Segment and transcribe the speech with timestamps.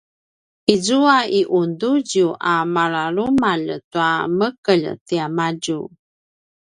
[0.75, 5.79] izua i unduziyu a malalumalj tua mekelj tiamadju